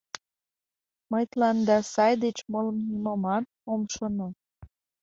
[1.11, 4.27] Мый тыланда сай деч молым нимомат ом шоно.